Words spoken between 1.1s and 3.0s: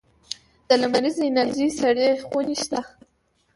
انرژۍ سړې خونې شته؟